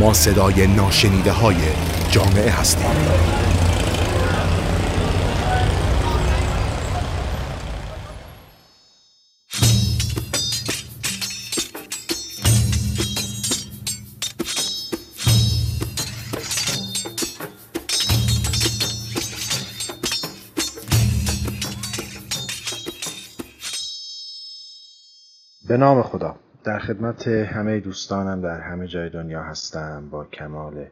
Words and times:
ما 0.00 0.12
صدای 0.12 0.66
ناشنیده 0.66 1.32
های 1.32 1.56
جامعه 2.10 2.50
هستیم. 2.50 2.86
به 25.68 25.76
نام 25.76 26.02
خدا. 26.02 26.45
در 26.66 26.78
خدمت 26.78 27.28
همه 27.28 27.80
دوستانم 27.80 28.40
در 28.40 28.60
همه 28.60 28.86
جای 28.86 29.10
دنیا 29.10 29.42
هستم 29.42 30.08
با 30.10 30.24
کمال 30.24 30.86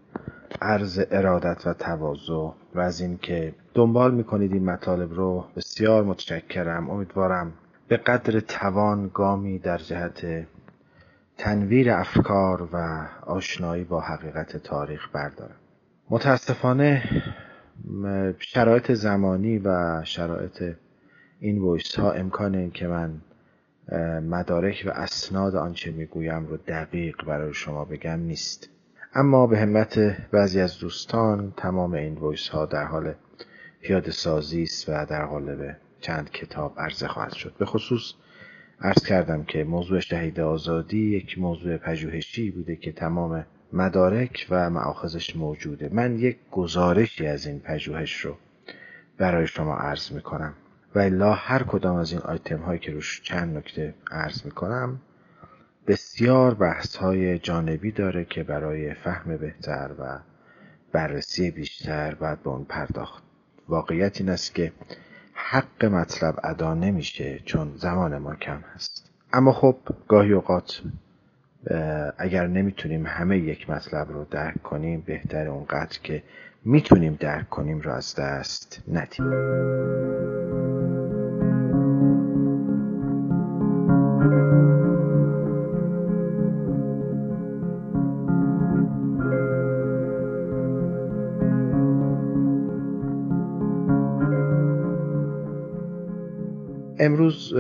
عرض 0.63 1.01
ارادت 1.11 1.67
و 1.67 1.75
تواضع 1.75 2.33
و 2.75 2.81
از 2.81 3.01
اینکه 3.01 3.55
دنبال 3.75 4.15
می‌کنید 4.15 4.53
این 4.53 4.65
مطالب 4.65 5.13
رو 5.15 5.45
بسیار 5.57 6.05
متشکرم. 6.05 6.91
امیدوارم 6.91 7.53
به 7.89 7.97
قدر 7.97 8.41
توان 8.41 9.11
گامی 9.15 9.59
در 9.59 9.79
جهت 9.79 10.47
تنویر 11.39 11.91
افکار 11.91 12.69
و 12.73 13.07
آشنایی 13.27 13.85
با 13.85 14.01
حقیقت 14.01 14.57
تاریخ 14.57 15.09
بردارم. 15.13 15.57
متاسفانه 16.11 17.03
شرایط 18.39 18.93
زمانی 18.93 19.59
و 19.59 20.01
شرایط 20.05 20.77
این 21.41 21.63
ویس 21.63 21.99
ها 21.99 22.13
امکان 22.13 22.55
این 22.55 22.71
که 22.71 22.87
من 22.87 23.21
مدارک 24.23 24.85
و 24.87 24.91
اسناد 24.91 25.57
آنچه 25.57 25.91
می‌گویم 25.91 26.47
رو 26.47 26.57
دقیق 26.57 27.25
برای 27.25 27.55
شما 27.55 27.85
بگم 27.85 28.21
نیست. 28.21 28.71
اما 29.15 29.47
به 29.47 29.59
همت 29.59 29.99
بعضی 30.31 30.61
از 30.61 30.79
دوستان 30.79 31.53
تمام 31.57 31.95
این 31.95 32.19
ویس 32.19 32.49
ها 32.49 32.67
در 32.67 32.85
حال 32.85 33.15
پیاده 33.81 34.11
سازی 34.11 34.63
است 34.63 34.89
و 34.89 35.07
در 35.07 35.27
قالب 35.27 35.77
چند 36.01 36.31
کتاب 36.31 36.75
عرضه 36.79 37.09
خواهد 37.09 37.33
شد. 37.33 37.55
به 37.59 37.65
خصوص 37.65 38.13
عرض 38.81 39.07
کردم 39.07 39.45
که 39.45 39.65
موضوع 39.65 40.01
شهید 40.01 40.41
آزادی 40.41 41.17
یک 41.17 41.39
موضوع 41.39 41.77
پژوهشی 41.77 42.51
بوده 42.51 42.77
که 42.77 42.93
تمام 42.93 43.47
مدارک 43.73 44.47
و 44.51 44.71
معاخذش 44.71 45.37
موجوده. 45.37 45.89
من 45.93 46.19
یک 46.19 46.39
گزارشی 46.51 47.27
از 47.27 47.47
این 47.47 47.61
پژوهش 47.61 48.17
رو 48.17 48.37
برای 49.19 49.47
شما 49.47 49.77
عرض 49.77 50.13
می 50.13 50.21
کنم 50.21 50.55
و 50.95 50.99
الا 50.99 51.33
هر 51.33 51.63
کدام 51.63 51.97
از 51.97 52.13
این 52.13 52.21
آیتم 52.21 52.59
هایی 52.59 52.79
که 52.79 52.93
روش 52.93 53.23
چند 53.23 53.57
نکته 53.57 53.95
عرض 54.11 54.45
می 54.45 54.51
کنم 54.51 55.01
بسیار 55.87 56.55
بحث 56.55 56.97
های 56.97 57.39
جانبی 57.39 57.93
داره 57.93 58.25
که 58.25 58.43
برای 58.43 58.95
فهم 58.95 59.37
بهتر 59.37 59.91
و 59.99 60.19
بررسی 60.93 61.51
بیشتر 61.51 62.15
باید 62.15 62.43
به 62.43 62.51
اون 62.51 62.65
پرداخت. 62.65 63.23
واقعیت 63.69 64.21
این 64.21 64.31
است 64.31 64.55
که 64.55 64.73
حق 65.35 65.85
مطلب 65.85 66.41
ادا 66.45 66.75
نمیشه 66.75 67.41
چون 67.45 67.73
زمان 67.77 68.19
ما 68.19 68.35
کم 68.35 68.61
هست. 68.75 69.11
اما 69.33 69.53
خب 69.53 69.77
گاهی 70.09 70.33
اوقات 70.33 70.83
اگر 72.19 72.47
نمی‌تونیم 72.47 73.07
همه 73.07 73.39
یک 73.39 73.71
مطلب 73.71 74.13
رو 74.13 74.25
درک 74.25 74.63
کنیم 74.63 75.01
بهتر 75.07 75.49
اونقدر 75.49 75.99
که 76.03 76.23
می‌تونیم 76.65 77.17
درک 77.21 77.51
کنیم 77.51 77.81
را 77.81 77.97
از 77.97 78.15
دست 78.15 78.83
ندیم. 78.89 80.54
امروز 97.05 97.55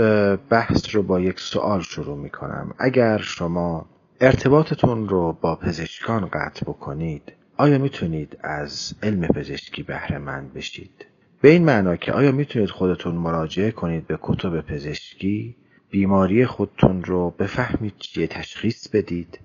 بحث 0.50 0.94
رو 0.94 1.02
با 1.02 1.20
یک 1.20 1.40
سوال 1.40 1.80
شروع 1.80 2.18
می 2.18 2.30
کنم 2.30 2.74
اگر 2.78 3.18
شما 3.18 3.86
ارتباطتون 4.20 5.08
رو 5.08 5.32
با 5.32 5.56
پزشکان 5.56 6.26
قطع 6.32 6.64
بکنید 6.66 7.32
آیا 7.56 7.78
می‌تونید 7.78 8.38
از 8.40 8.94
علم 9.02 9.28
پزشکی 9.28 9.82
بهره 9.82 10.18
مند 10.18 10.54
بشید؟ 10.54 11.06
به 11.40 11.48
این 11.48 11.64
معنا 11.64 11.96
که 11.96 12.12
آیا 12.12 12.32
می‌تونید 12.32 12.70
خودتون 12.70 13.14
مراجعه 13.14 13.70
کنید 13.70 14.06
به 14.06 14.18
کتب 14.22 14.60
پزشکی 14.60 15.56
بیماری 15.90 16.46
خودتون 16.46 17.04
رو 17.04 17.30
بفهمید 17.30 17.94
چیه 17.98 18.26
تشخیص 18.26 18.88
بدید 18.88 19.38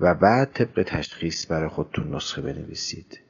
و 0.00 0.14
بعد 0.14 0.52
طبق 0.52 0.82
تشخیص 0.82 1.50
برای 1.50 1.68
خودتون 1.68 2.14
نسخه 2.14 2.42
بنویسید؟ 2.42 3.20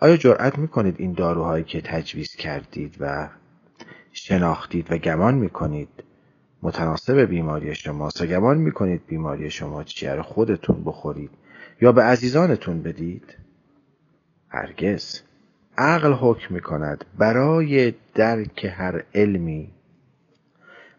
آیا 0.00 0.16
جرأت 0.16 0.58
می‌کنید 0.58 0.94
این 0.98 1.12
داروهایی 1.12 1.64
که 1.64 1.80
تجویز 1.80 2.36
کردید 2.36 2.96
و 3.00 3.28
شناختید 4.14 4.92
و 4.92 4.98
گمان 4.98 5.34
می‌کنید. 5.34 5.88
متناسب 6.62 7.20
بیماری 7.20 7.74
شما 7.74 8.10
و 8.20 8.26
گمان 8.26 8.58
می‌کنید 8.58 9.06
بیماری 9.06 9.50
شما 9.50 9.84
چیه 9.84 10.12
رو 10.12 10.22
خودتون 10.22 10.84
بخورید 10.84 11.30
یا 11.80 11.92
به 11.92 12.02
عزیزانتون 12.02 12.82
بدید؟ 12.82 13.36
هرگز. 14.48 15.20
عقل 15.78 16.12
حکم 16.12 16.54
می‌کند 16.54 17.04
برای 17.18 17.94
درک 18.14 18.64
هر 18.64 19.02
علمی 19.14 19.70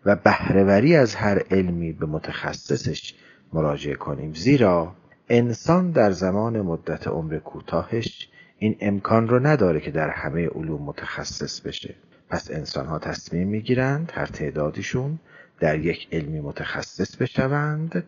و 0.05 0.15
بهرهوری 0.15 0.95
از 0.95 1.15
هر 1.15 1.39
علمی 1.51 1.93
به 1.93 2.05
متخصصش 2.05 3.15
مراجعه 3.53 3.95
کنیم. 3.95 4.33
زیرا 4.33 4.95
انسان 5.29 5.91
در 5.91 6.11
زمان 6.11 6.61
مدت 6.61 7.07
عمر 7.07 7.39
کوتاهش 7.39 8.29
این 8.57 8.75
امکان 8.79 9.27
رو 9.27 9.47
نداره 9.47 9.79
که 9.79 9.91
در 9.91 10.09
همه 10.09 10.47
علوم 10.47 10.81
متخصص 10.81 11.61
بشه. 11.61 11.95
پس 12.29 12.51
انسان 12.51 12.85
ها 12.85 12.99
تصمیم 12.99 13.47
می‌گیرند 13.47 14.11
هر 14.15 14.25
تعدادیشون 14.25 15.19
در 15.59 15.79
یک 15.79 16.07
علمی 16.11 16.39
متخصص 16.39 17.15
بشوند 17.15 18.03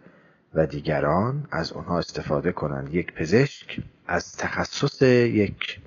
و 0.54 0.66
دیگران 0.66 1.48
از 1.52 1.72
اونها 1.72 2.00
استفاده 2.00 2.52
کنند. 2.52 2.94
یک 2.94 3.14
پزشک 3.14 3.80
از 4.08 4.36
تخصص 4.38 5.02
یک 5.02 5.80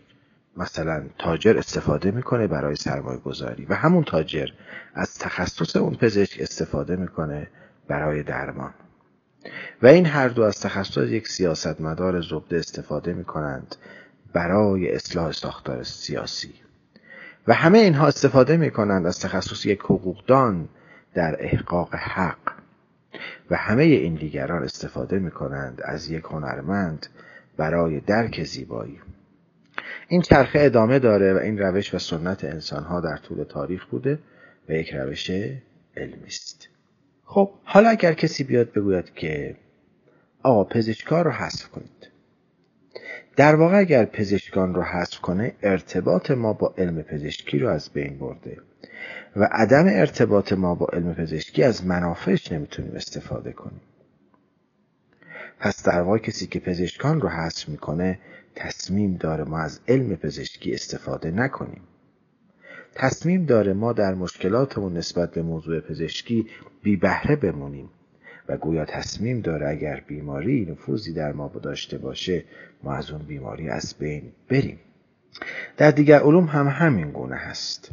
مثلا 0.57 1.05
تاجر 1.19 1.59
استفاده 1.59 2.11
می‌کنه 2.11 2.47
برای 2.47 2.77
سرمایه 2.77 3.19
گذاری 3.19 3.65
و 3.65 3.75
همون 3.75 4.05
تاجر 4.05 4.49
از 4.95 5.19
تخصص 5.19 5.77
اون 5.77 5.95
پزشک 5.95 6.41
استفاده 6.41 6.97
می‌کنه 6.97 7.49
برای 7.89 8.23
درمان. 8.23 8.75
و 9.83 9.87
این 9.87 10.07
هر 10.07 10.29
دو 10.29 10.43
از 10.43 10.61
تخصص 10.61 10.97
یک 10.97 11.29
سیاستمدار 11.29 12.21
زبده 12.21 12.59
استفاده 12.59 13.13
می‌کنند 13.13 13.77
برای 14.33 14.95
اصلاح 14.95 15.33
ساختار 15.33 15.83
سیاسی. 15.83 16.55
و 17.51 17.53
همه 17.53 17.79
اینها 17.79 18.07
استفاده 18.07 18.57
می‌کنند 18.57 19.07
از 19.07 19.21
تخصص 19.21 19.67
یک 19.67 19.81
حقوقدان 19.81 20.69
در 21.15 21.37
احقاق 21.39 21.95
حق. 21.95 22.53
و 23.51 23.57
همه 23.57 23.83
این 23.83 24.15
دیگران 24.15 24.63
استفاده 24.63 25.19
می‌کنند 25.19 25.81
از 25.85 26.11
یک 26.11 26.25
هنرمند 26.25 27.07
برای 27.57 28.01
درک 28.01 28.45
زیبایی. 28.45 29.01
این 30.09 30.23
چرخه 30.23 30.61
ادامه 30.61 30.99
داره 30.99 31.35
و 31.35 31.37
این 31.37 31.59
روش 31.59 31.95
و 31.95 31.99
سنت 31.99 32.45
انسانها 32.45 33.01
در 33.01 33.17
طول 33.17 33.45
تاریخ 33.45 33.87
بوده 33.87 34.19
و 34.69 34.73
یک 34.73 34.95
روش 34.95 35.31
علمی 35.97 36.27
است. 36.27 36.69
خب 37.25 37.51
حالا 37.65 37.89
اگر 37.89 38.13
کسی 38.13 38.45
بیاد 38.45 38.73
بگوید 38.73 39.15
که 39.15 39.57
آقا 40.43 40.65
پزشکار 40.65 41.25
رو 41.25 41.31
حذف 41.31 41.69
کنید. 41.69 42.10
در 43.37 43.55
واقع 43.55 43.79
اگر 43.79 44.05
پزشکان 44.05 44.75
رو 44.75 44.83
حذف 44.83 45.21
کنه 45.21 45.55
ارتباط 45.63 46.31
ما 46.31 46.53
با 46.53 46.75
علم 46.79 47.03
پزشکی 47.03 47.59
رو 47.59 47.69
از 47.69 47.91
بین 47.91 48.19
برده 48.19 48.57
و 49.37 49.49
عدم 49.53 49.85
ارتباط 49.87 50.53
ما 50.53 50.75
با 50.75 50.87
علم 50.93 51.15
پزشکی 51.15 51.63
از 51.63 51.87
منافعش 51.87 52.53
نمی‌تونیم 52.53 52.93
استفاده 52.95 53.53
کنیم. 53.53 53.81
پس 55.61 55.83
در 55.83 56.03
واقع 56.03 56.19
کسی 56.19 56.47
که 56.47 56.61
پزشکان 56.61 57.21
رو 57.21 57.29
حذف 57.29 57.69
می‌کنه 57.69 58.19
تصمیم 58.55 59.17
داره 59.17 59.45
ما 59.45 59.59
از 59.59 59.81
علم 59.89 60.17
پزشکی 60.17 60.75
استفاده 60.75 61.31
نکنیم. 61.31 61.83
تصمیم 62.95 63.45
داره 63.45 63.73
ما 63.73 63.93
در 63.93 64.15
مشکلاتمون 64.15 64.97
نسبت 64.97 65.31
به 65.31 65.43
موضوع 65.43 65.81
پزشکی 65.81 66.47
بی 66.83 66.97
بهره 66.97 67.37
بمونیم. 67.37 67.89
و 68.51 68.57
گویا 68.57 68.85
تصمیم 68.85 69.41
داره 69.41 69.69
اگر 69.69 70.03
بیماری 70.07 70.67
نفوذی 70.71 71.13
در 71.13 71.33
ما 71.33 71.49
داشته 71.63 71.99
باشه 71.99 72.45
ما 72.83 72.95
از 72.95 73.11
اون 73.11 73.23
بیماری 73.23 73.69
از 73.69 73.95
بین 73.99 74.33
بریم. 74.49 74.79
در 75.77 75.91
دیگر 75.91 76.19
علوم 76.19 76.45
هم 76.45 76.69
همین 76.69 77.11
گونه 77.11 77.37
هست. 77.37 77.91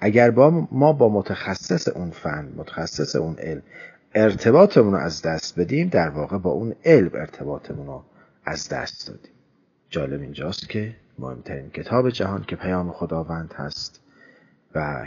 اگر 0.00 0.30
با 0.30 0.68
ما 0.72 0.92
با 0.92 1.08
متخصص 1.08 1.88
اون 1.88 2.10
فن 2.10 2.52
متخصص 2.56 3.16
اون 3.16 3.36
علم 3.38 3.62
ارتباطمون 4.14 4.92
رو 4.92 4.98
از 4.98 5.22
دست 5.22 5.60
بدیم 5.60 5.88
در 5.88 6.08
واقع 6.08 6.38
با 6.38 6.50
اون 6.50 6.74
علم 6.84 7.10
ارتباطمون 7.14 7.86
رو 7.86 8.04
از 8.44 8.68
دست 8.68 9.08
دادیم. 9.08 9.32
جالب 9.90 10.20
اینجاست 10.20 10.68
که 10.68 10.94
مهمترین 11.18 11.70
کتاب 11.70 12.10
جهان 12.10 12.44
که 12.44 12.56
پیام 12.56 12.92
خداوند 12.92 13.54
هست 13.56 14.00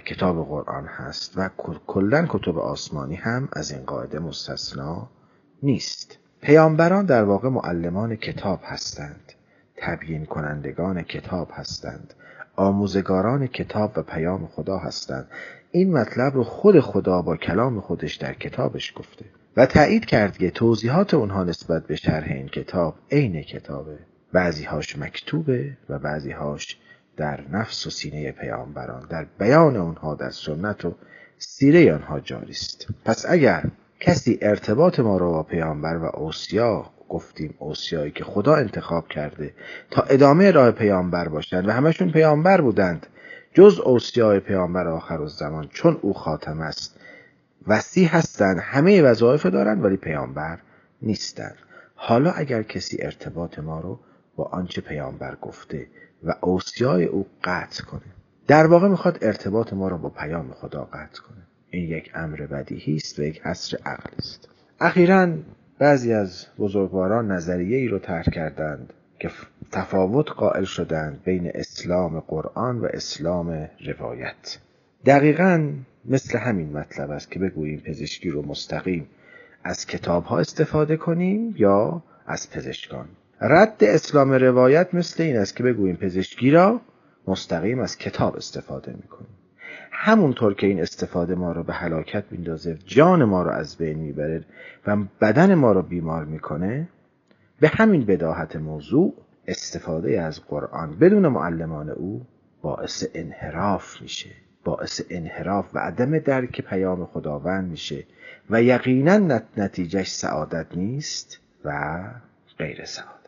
کتاب 0.06 0.46
قرآن 0.46 0.86
هست 0.86 1.34
و 1.38 1.50
کلا 1.88 2.26
کتب 2.30 2.58
آسمانی 2.58 3.16
هم 3.16 3.50
از 3.54 3.72
این 3.72 3.86
قاعده 3.86 4.20
مستثنا 4.20 5.10
نیست. 5.64 6.18
پیامبران 6.42 7.06
در 7.06 7.24
واقع 7.24 7.50
معلمان 7.50 8.16
کتاب 8.16 8.60
هستند 8.64 9.34
تبیین 9.78 10.26
کنندگان 10.26 11.02
کتاب 11.02 11.50
هستند 11.54 12.14
آموزگاران 12.56 13.48
کتاب 13.48 13.92
و 13.96 14.02
پیام 14.02 14.48
خدا 14.48 14.78
هستند. 14.78 15.28
این 15.72 15.94
مطلب 15.94 16.36
رو 16.36 16.44
خود 16.44 16.80
خدا 16.80 17.22
با 17.22 17.38
کلام 17.38 17.82
خودش 17.82 18.16
در 18.16 18.34
کتابش 18.34 18.94
گفته 18.96 19.26
و 19.58 19.66
تایید 19.66 20.06
کرد 20.06 20.38
که 20.38 20.52
توضیحات 20.52 21.14
اونها 21.14 21.44
نسبت 21.44 21.88
به 21.88 21.96
شرح 21.96 22.32
این 22.32 22.48
کتاب 22.48 22.96
عین 23.12 23.42
کتابه. 23.42 24.00
بعضیهاش 24.34 24.98
مکتوبه 24.98 25.78
و 25.90 26.00
بعضیهاش 26.00 26.78
در 27.18 27.42
نفس 27.52 27.88
و 27.88 27.90
سینه 27.90 28.32
پیامبران 28.32 29.08
در 29.10 29.26
بیان 29.40 29.76
اونها 29.78 30.16
در 30.16 30.30
سنت 30.30 30.86
و 30.86 30.96
سیره 31.38 31.94
آنها 31.94 32.20
جاری 32.20 32.52
است. 32.52 32.88
پس 33.06 33.26
اگر 33.30 33.64
کسی 34.00 34.40
ارتباط 34.42 35.00
ما 35.00 35.18
را 35.18 35.32
با 35.32 35.44
پیامبر 35.44 35.98
و 35.98 36.06
اوسیا 36.14 36.86
گفتیم 37.10 37.54
اوسیایی 37.60 38.12
که 38.12 38.24
خدا 38.24 38.56
انتخاب 38.56 39.08
کرده 39.08 39.54
تا 39.92 40.02
ادامه 40.02 40.52
راه 40.52 40.72
پیامبر 40.72 41.28
باشند 41.28 41.68
و 41.68 41.72
همشون 41.72 42.12
پیامبر 42.12 42.62
بودند 42.62 43.08
جز 43.54 43.80
اوسیای 43.80 44.40
پیامبر 44.40 44.88
آخر 44.88 45.26
زمان 45.26 45.68
چون 45.68 45.98
او 46.02 46.14
خاتم 46.14 46.62
است 46.62 47.00
وسیع 47.68 48.08
هستند 48.08 48.60
همه 48.60 49.02
وظایف 49.02 49.46
دارند 49.46 49.84
ولی 49.84 49.98
پیامبر 49.98 50.60
نیستند. 51.02 51.56
حالا 51.96 52.32
اگر 52.32 52.64
کسی 52.64 52.98
ارتباط 53.02 53.60
ما 53.60 53.80
رو 53.80 54.00
با 54.36 54.44
آنچه 54.44 54.82
پیامبر 54.82 55.36
گفته 55.36 55.88
و 56.24 56.36
اوسیای 56.42 57.06
او 57.06 57.28
قطع 57.44 57.84
کنه. 57.84 58.02
در 58.48 58.68
واقع 58.68 58.88
می‌خواد 58.88 59.18
ارتباط 59.22 59.74
ما 59.74 59.88
را 59.88 59.98
با 59.98 60.10
پیام 60.10 60.52
خدا 60.52 60.84
قطع 60.84 61.22
کنه. 61.22 61.48
این 61.70 61.90
یک 61.90 62.12
امر 62.16 62.38
بدیهی 62.38 62.96
است 62.96 63.20
و 63.20 63.24
یک 63.24 63.42
حصر 63.42 63.78
عقل 63.86 64.10
است. 64.18 64.50
اخیرا 64.80 65.34
بعضی 65.80 66.14
از 66.14 66.46
بزرگواران 66.60 67.32
نظریه 67.32 67.78
ای 67.78 67.88
رو 67.88 68.00
طرح 68.00 68.24
کردند 68.24 68.94
که 69.20 69.30
تفاوت 69.72 70.32
قائل 70.32 70.64
شدند 70.64 71.24
بین 71.24 71.52
اسلام 71.54 72.20
قرآن 72.20 72.80
و 72.80 72.88
اسلام 72.94 73.70
روایت. 73.86 74.60
دقیقا 75.06 75.72
مثل 76.06 76.38
همین 76.38 76.78
مطلب 76.78 77.12
است 77.12 77.32
که 77.32 77.40
بگوییم 77.40 77.80
پزشکی 77.80 78.30
رو 78.30 78.42
مستقیم 78.42 79.08
از 79.64 79.86
کتاب 79.86 80.24
ها 80.24 80.40
استفاده 80.40 80.98
کنیم 80.98 81.56
یا 81.58 82.04
از 82.26 82.52
پزشکان. 82.52 83.08
رد 83.42 83.84
اسلام 83.84 84.32
روایت 84.32 84.94
مثل 84.94 85.24
این 85.24 85.38
است 85.38 85.56
که 85.56 85.64
بگوییم 85.64 85.96
پزشکی 85.96 86.52
را 86.52 86.82
مستقیم 87.28 87.80
از 87.80 87.98
کتاب 87.98 88.36
استفاده 88.36 88.94
می‌کنیم. 88.94 89.38
همونطور 89.92 90.54
که 90.54 90.68
این 90.68 90.82
استفاده 90.82 91.36
ما 91.36 91.52
رو 91.52 91.64
به 91.64 91.74
هلاکت 91.74 92.24
میندازه 92.32 92.78
جان 92.86 93.24
ما 93.24 93.44
رو 93.44 93.52
از 93.52 93.78
بین 93.78 94.00
می‌بره 94.00 94.44
و 94.88 94.98
بدن 95.22 95.56
ما 95.56 95.72
رو 95.72 95.82
بیمار 95.82 96.26
می‌کنه 96.26 96.88
به 97.60 97.68
همین 97.68 98.06
بداهت 98.06 98.56
موضوع 98.56 99.14
استفاده 99.48 100.22
از 100.22 100.42
قرآن 100.46 100.98
بدون 101.00 101.28
معلمان 101.28 101.90
او 101.90 102.26
باعث 102.62 103.06
انحراف 103.14 104.02
میشه 104.02 104.30
باعث 104.64 105.02
انحراف 105.10 105.70
و 105.74 105.80
عدم 105.80 106.20
درک 106.20 106.62
پیام 106.62 107.06
خداوند 107.06 107.70
میشه 107.70 108.04
و 108.50 108.64
یقینا 108.64 109.42
نتیجهش 109.58 110.12
سعادت 110.12 110.68
نیست 110.76 111.40
و 111.66 112.00
غیر 112.58 112.86
سعادت. 112.86 113.21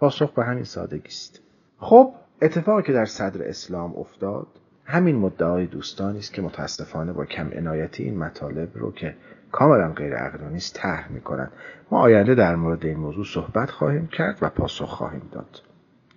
پاسخ 0.00 0.32
به 0.32 0.44
همین 0.44 0.64
سادگی 0.64 1.08
است. 1.08 1.40
خب 1.78 2.14
اتفاقی 2.42 2.82
که 2.82 2.92
در 2.92 3.04
صدر 3.04 3.48
اسلام 3.48 3.96
افتاد 3.96 4.46
همین 4.84 5.16
مدعای 5.16 5.66
دوستانی 5.66 6.18
است 6.18 6.32
که 6.32 6.42
متاسفانه 6.42 7.12
با 7.12 7.24
کم 7.24 7.50
عنایتی 7.56 8.02
این 8.02 8.18
مطالب 8.18 8.68
رو 8.74 8.92
که 8.92 9.14
کاملا 9.52 9.92
غیر 9.92 10.14
عقلانی 10.14 10.56
است 10.56 10.74
طرح 10.74 11.12
می‌کنند. 11.12 11.52
ما 11.90 12.00
آینده 12.00 12.34
در 12.34 12.56
مورد 12.56 12.86
این 12.86 12.96
موضوع 12.96 13.24
صحبت 13.24 13.70
خواهیم 13.70 14.06
کرد 14.06 14.38
و 14.42 14.48
پاسخ 14.48 14.88
خواهیم 14.88 15.28
داد 15.32 15.62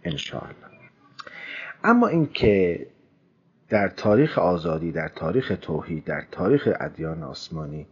انشاءالله. 0.04 0.56
اما 1.84 2.08
اینکه 2.08 2.88
در 3.70 3.88
تاریخ 3.88 4.40
آزادی 4.40 4.92
در 4.92 5.08
تاریخ 5.08 5.54
توحید 5.62 6.04
در 6.04 6.24
تاریخ 6.32 6.70
ادیان 6.80 7.24
آسمانی 7.24 7.88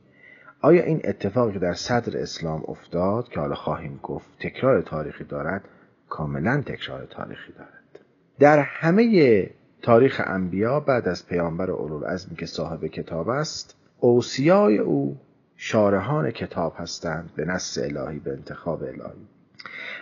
آیا 0.61 0.83
این 0.83 1.01
اتفاقی 1.03 1.53
که 1.53 1.59
در 1.59 1.73
صدر 1.73 2.17
اسلام 2.17 2.63
افتاد 2.67 3.29
که 3.29 3.39
حالا 3.39 3.55
خواهیم 3.55 3.99
گفت 4.03 4.29
تکرار 4.39 4.81
تاریخی 4.81 5.23
دارد 5.23 5.61
کاملا 6.09 6.61
تکرار 6.61 7.05
تاریخی 7.05 7.53
دارد. 7.53 8.05
در 8.39 8.59
همه 8.59 9.49
تاریخ 9.81 10.21
انبیا 10.25 10.79
بعد 10.79 11.07
از 11.07 11.27
پیامبر 11.27 11.71
اولوالعزمی 11.71 12.35
که 12.35 12.45
صاحب 12.45 12.85
کتاب 12.85 13.29
است 13.29 13.75
اوسیای 13.99 14.77
او 14.77 15.17
شارحان 15.55 16.31
کتاب 16.31 16.73
هستند 16.77 17.29
به 17.35 17.45
نص 17.45 17.77
الهی 17.77 18.19
به 18.19 18.31
انتخاب 18.31 18.83
الهی. 18.83 19.27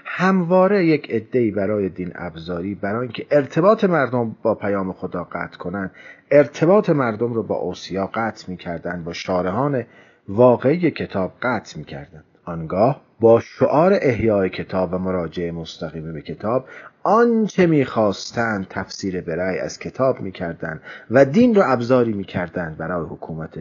همواره 0.05 0.85
یک 0.85 1.11
عدهای 1.11 1.51
برای 1.51 1.89
دین 1.89 2.11
ابزاری 2.15 2.75
برای 2.75 3.01
اینکه 3.01 3.25
ارتباط 3.31 3.83
مردم 3.83 4.35
با 4.41 4.55
پیام 4.55 4.93
خدا 4.93 5.23
قطع 5.23 5.57
کنند 5.57 5.91
ارتباط 6.31 6.89
مردم 6.89 7.33
رو 7.33 7.43
با 7.43 7.55
اوسیا 7.55 8.09
قطع 8.13 8.51
می‌کردند 8.51 9.05
با 9.05 9.13
شارحان 9.13 9.85
واقعی 10.27 10.91
کتاب 10.91 11.33
قطع 11.41 11.79
می‌کردند. 11.79 12.23
آنگاه 12.47 13.01
با 13.19 13.39
شعار 13.39 13.97
احیای 14.01 14.49
کتاب 14.49 14.93
و 14.93 14.97
مراجعه 14.97 15.51
مستقیم 15.51 16.13
به 16.13 16.21
کتاب 16.21 16.65
آنچه 17.03 17.65
می‌خواستند 17.65 18.67
تفسیر 18.69 19.21
برای 19.21 19.59
از 19.59 19.79
کتاب 19.79 20.21
می‌کردند 20.21 20.81
و 21.11 21.25
دین 21.25 21.55
را 21.55 21.65
ابزاری 21.65 22.13
می‌کردند 22.13 22.77
برای 22.77 23.05
حکومت 23.05 23.59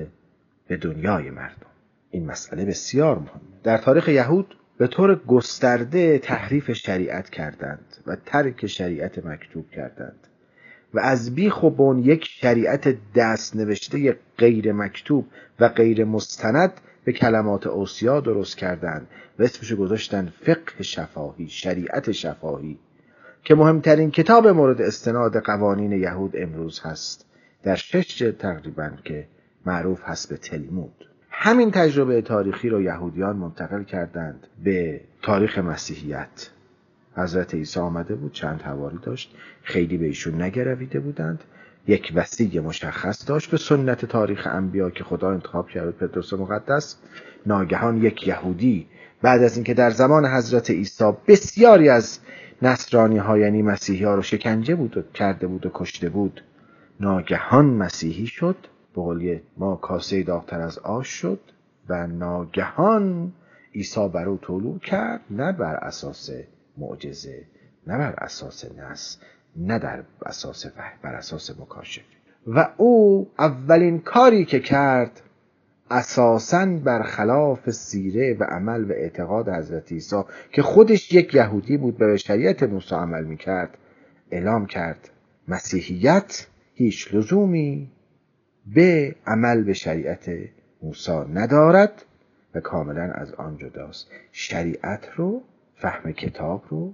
به 0.68 0.76
دنیای 0.76 1.30
مردم. 1.30 1.66
این 2.10 2.26
مسئله 2.26 2.64
بسیار 2.64 3.18
مهمه 3.18 3.40
در 3.62 3.78
تاریخ 3.78 4.08
یهود 4.08 4.56
به 4.78 4.86
طور 4.86 5.14
گسترده 5.14 6.18
تحریف 6.18 6.72
شریعت 6.72 7.30
کردند 7.30 7.96
و 8.06 8.16
ترک 8.26 8.66
شریعت 8.66 9.26
مکتوب 9.26 9.70
کردند 9.70 10.26
و 10.94 11.00
از 11.00 11.34
بیخ 11.34 11.62
و 11.62 11.70
بن 11.70 11.98
یک 11.98 12.24
شریعت 12.24 12.96
دست 13.14 13.56
نوشته 13.56 14.16
غیر 14.38 14.72
مکتوب 14.72 15.26
و 15.60 15.68
غیر 15.68 16.04
مستند 16.04 16.72
به 17.06 17.12
کلمات 17.12 17.66
اوسیا 17.66 18.20
درست 18.20 18.56
کردند 18.56 19.06
و 19.38 19.42
اسمشو 19.42 19.76
گذاشتن 19.76 20.32
فقه 20.40 20.82
شفاهی 20.82 21.48
شریعت 21.48 22.12
شفاهی 22.12 22.78
که 23.44 23.54
مهمترین 23.54 24.10
کتاب 24.10 24.48
مورد 24.48 24.82
استناد 24.82 25.36
قوانین 25.36 25.92
یهود 25.92 26.34
امروز 26.34 26.80
هست. 26.80 27.26
در 27.62 27.74
شش 27.74 28.18
جلد 28.18 28.36
تقریبا 28.36 28.90
که 29.04 29.26
معروف 29.66 30.02
هست 30.04 30.28
به 30.28 30.36
تلمود. 30.36 31.08
همین 31.30 31.70
تجربه 31.70 32.22
تاریخی 32.22 32.68
رو 32.68 32.82
یهودیان 32.82 33.36
منتقل 33.36 33.82
کردند 33.82 34.46
به 34.64 35.00
تاریخ 35.22 35.58
مسیحیت. 35.58 36.50
حضرت 37.16 37.54
عیسی 37.54 37.80
آمده 37.80 38.14
بود 38.14 38.32
چند 38.32 38.62
حواری 38.62 38.98
داشت. 39.02 39.34
خیلی 39.62 39.96
به 39.96 40.06
ایشون 40.06 40.42
نگرویده 40.42 41.00
بودند. 41.00 41.44
یک 41.86 42.12
وسیع 42.14 42.60
مشخص 42.60 43.28
داشت 43.28 43.50
به 43.50 43.56
سنت 43.56 44.04
تاریخ 44.04 44.46
انبیا 44.50 44.90
که 44.90 45.04
خدا 45.04 45.30
انتخاب 45.30 45.68
کرد 45.68 45.96
پدرس 45.96 46.32
مقدس 46.32 46.96
ناگهان 47.46 48.02
یک 48.02 48.26
یهودی 48.26 48.86
بعد 49.22 49.42
از 49.42 49.56
اینکه 49.56 49.74
در 49.74 49.90
زمان 49.90 50.26
حضرت 50.26 50.70
عیسی 50.70 51.12
بسیاری 51.28 51.88
از 51.88 52.18
نصرانی 52.62 53.18
ها 53.18 53.38
یعنی 53.38 53.62
مسیحی 53.62 54.04
ها 54.04 54.14
رو 54.14 54.22
شکنجه 54.22 54.74
بود 54.74 54.96
و 54.96 55.02
کرده 55.14 55.46
بود 55.46 55.66
و 55.66 55.70
کشته 55.74 56.08
بود 56.08 56.42
ناگهان 57.00 57.66
مسیحی 57.66 58.26
شد 58.26 58.56
به 58.94 59.42
ما 59.56 59.76
کاسه 59.76 60.22
داغتر 60.22 60.60
از 60.60 60.78
آش 60.78 61.08
شد 61.08 61.40
و 61.88 62.06
ناگهان 62.06 63.32
عیسی 63.74 64.08
بر 64.08 64.28
او 64.28 64.38
طلوع 64.42 64.78
کرد 64.78 65.20
نه 65.30 65.52
بر 65.52 65.74
اساس 65.74 66.30
معجزه 66.76 67.44
نه 67.86 67.98
بر 67.98 68.14
اساس 68.18 68.64
نس 68.64 69.18
نه 69.56 69.78
در 69.78 70.02
اساس 70.26 70.66
وحی 70.66 70.96
بر 71.02 71.14
اساس 71.14 71.60
مکاشفه. 71.60 72.04
و 72.46 72.68
او 72.76 73.28
اولین 73.38 73.98
کاری 73.98 74.44
که 74.44 74.60
کرد 74.60 75.22
اساسا 75.90 76.66
برخلاف 76.66 77.70
سیره 77.70 78.36
و 78.40 78.44
عمل 78.44 78.84
و 78.84 78.92
اعتقاد 78.92 79.48
حضرت 79.48 79.92
عیسی 79.92 80.22
که 80.52 80.62
خودش 80.62 81.12
یک 81.12 81.34
یهودی 81.34 81.76
بود 81.76 81.98
به 81.98 82.16
شریعت 82.16 82.62
موسی 82.62 82.94
عمل 82.94 83.24
می‌کرد 83.24 83.78
اعلام 84.30 84.66
کرد 84.66 85.10
مسیحیت 85.48 86.46
هیچ 86.74 87.14
لزومی 87.14 87.90
به 88.66 89.14
عمل 89.26 89.64
به 89.64 89.72
شریعت 89.72 90.30
موسی 90.82 91.20
ندارد 91.34 92.04
و 92.54 92.60
کاملا 92.60 93.02
از 93.02 93.32
آن 93.32 93.58
جداست. 93.58 94.10
شریعت 94.32 95.08
رو 95.16 95.42
فهم 95.74 96.12
کتاب 96.12 96.64
رو 96.68 96.92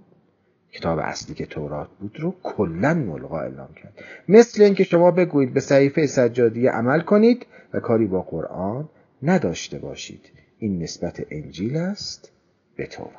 کتاب 0.72 0.98
اصلی 0.98 1.34
که 1.34 1.46
تورات 1.46 1.88
بود 2.00 2.20
رو 2.20 2.34
کلا 2.42 2.94
ملغا 2.94 3.40
اعلام 3.40 3.74
کرد. 3.74 4.04
مثل 4.28 4.62
اینکه 4.62 4.84
شما 4.84 5.10
بگویید 5.10 5.54
به 5.54 5.60
صحیفه 5.60 6.06
سجادی 6.06 6.66
عمل 6.66 7.00
کنید 7.00 7.46
و 7.74 7.80
کاری 7.80 8.06
با 8.06 8.22
قرآن 8.22 8.88
نداشته 9.22 9.78
باشید. 9.78 10.30
این 10.58 10.82
نسبت 10.82 11.26
انجیل 11.30 11.76
است 11.76 12.32
به 12.76 12.86
تورات. 12.86 13.12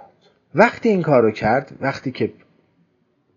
وقتی 0.56 0.90
این 0.90 1.02
کار 1.02 1.24
رو 1.24 1.32
کرد 1.32 1.78
وقتی 1.82 2.12
که 2.12 2.34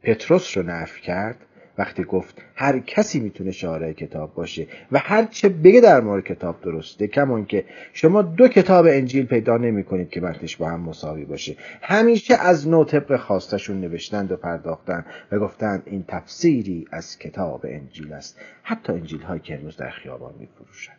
پتروس 0.03 0.57
رو 0.57 0.63
نفی 0.63 1.03
کرد 1.03 1.37
وقتی 1.79 2.05
گفت 2.05 2.43
هر 2.55 2.79
کسی 2.79 3.21
می‌تونه 3.21 3.51
شارع 3.51 3.93
کتاب 3.93 4.35
باشه 4.35 4.67
و 4.93 4.99
هر 4.99 5.25
چه 5.25 5.49
بگه 5.49 5.81
در 5.81 6.01
مورد 6.01 6.25
کتاب 6.25 6.61
درسته 6.61 7.07
کمون 7.07 7.47
که 7.47 7.65
شما 7.93 8.23
دو 8.23 8.49
کتاب 8.49 8.87
انجیل 8.87 9.27
پیدا 9.27 9.57
نمی 9.57 9.85
کنید 9.85 10.11
که 10.11 10.21
متنش 10.21 10.57
با 10.57 10.69
هم 10.69 10.81
مساوی 10.81 11.25
باشه. 11.25 11.57
همیشه 11.83 12.35
از 12.35 12.69
نو 12.69 12.85
طبق 12.85 13.17
خواستشون 13.17 13.81
نوشتند 13.81 14.33
و 14.33 14.37
پرداختن 14.37 15.05
و 15.33 15.39
گفتند 15.39 15.83
این 15.87 16.05
تفسیری 16.09 16.87
از 16.91 17.19
کتاب 17.19 17.61
انجیل 17.69 18.13
است. 18.13 18.41
حتی 18.63 18.93
انجیل 18.93 19.23
های 19.23 19.39
که 19.39 19.55
امروز 19.55 19.77
در 19.77 19.91
خیابان 19.91 20.35
میفروشند. 20.39 20.97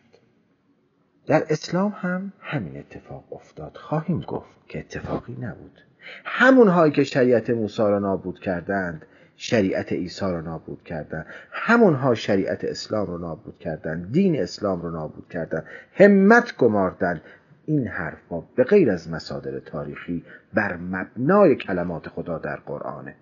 در 1.26 1.44
اسلام 1.50 1.94
هم 1.96 2.32
همین 2.40 2.76
اتفاق 2.76 3.32
افتاد. 3.32 3.76
خواهیم 3.76 4.20
گفت 4.20 4.68
که 4.68 4.78
اتفاقی 4.78 5.36
نبود. 5.40 5.80
همون 6.24 6.68
هایی 6.68 6.92
که 6.92 7.04
شریعت 7.04 7.50
موسی 7.50 7.82
را 7.82 7.98
نابود 7.98 8.40
کردند 8.40 9.06
شریعت 9.40 9.92
عیسی 9.92 10.24
را 10.24 10.40
نابود 10.40 10.82
کردند 10.84 11.26
همونها 11.50 12.14
شریعت 12.14 12.64
اسلام 12.64 13.06
را 13.06 13.16
نابود 13.18 13.58
کردند 13.58 14.12
دین 14.12 14.42
اسلام 14.42 14.82
را 14.82 14.90
نابود 14.90 15.28
کردند 15.28 15.64
همت 15.94 16.56
گماردند 16.56 17.20
این 17.66 17.86
حرفها 17.86 18.48
به 18.56 18.64
غیر 18.64 18.90
از 18.90 19.10
مصادر 19.10 19.58
تاریخی 19.58 20.24
بر 20.54 20.76
مبنای 20.76 21.56
کلمات 21.56 22.08
خدا 22.08 22.38
در 22.38 22.56
قرآنه. 22.56 23.14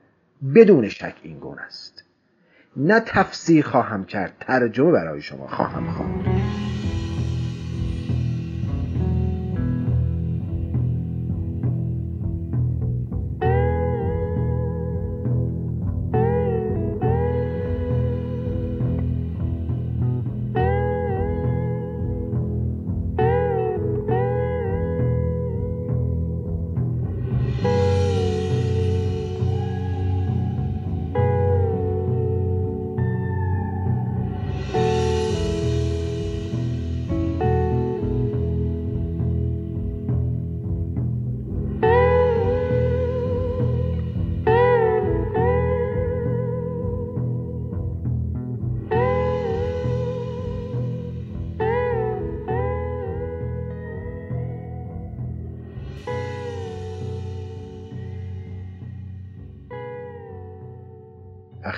بدون 0.55 0.89
شک 0.89 1.15
این 1.23 1.39
گونه 1.39 1.63
است. 1.63 2.05
نه 2.77 3.01
تفسیر 3.01 3.65
خواهم 3.65 4.05
کرد 4.05 4.33
ترجمه 4.41 4.93
برای 4.93 5.23
شما 5.23 5.47
خواهم 5.47 5.91
خواند. 5.91 6.46